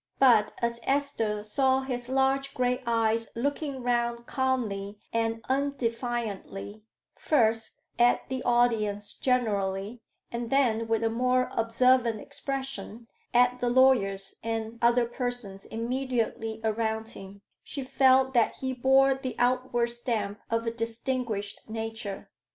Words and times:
But 0.17 0.53
as 0.63 0.79
Esther 0.81 1.43
saw 1.43 1.81
his 1.81 2.09
large 2.09 2.55
gray 2.55 2.81
eyes 2.87 3.29
looking 3.35 3.83
round 3.83 4.25
calmly 4.25 4.97
and 5.13 5.43
undefiantly, 5.47 6.81
first 7.15 7.81
at 7.99 8.27
the 8.27 8.41
audience 8.41 9.13
generally, 9.13 10.01
and 10.31 10.49
then 10.49 10.87
with 10.87 11.03
a 11.03 11.09
more 11.11 11.51
observant 11.53 12.19
expression 12.19 13.09
at 13.31 13.59
the 13.59 13.69
lawyers 13.69 14.37
and 14.41 14.79
other 14.81 15.05
persons 15.05 15.65
immediately 15.65 16.61
around 16.63 17.09
him, 17.09 17.43
she 17.63 17.83
felt 17.83 18.33
that 18.33 18.55
he 18.55 18.73
bore 18.73 19.13
the 19.13 19.35
outward 19.37 19.89
stamp 19.91 20.39
of 20.49 20.65
a 20.65 20.71
distinguished 20.71 21.61
nature. 21.69 22.31